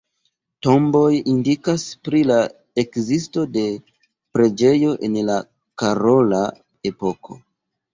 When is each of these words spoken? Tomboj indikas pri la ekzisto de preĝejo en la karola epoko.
Tomboj 0.67 1.11
indikas 1.33 1.83
pri 2.07 2.23
la 2.31 2.39
ekzisto 2.85 3.45
de 3.61 3.67
preĝejo 4.35 4.99
en 5.11 5.23
la 5.33 5.41
karola 5.87 6.47
epoko. 6.95 7.45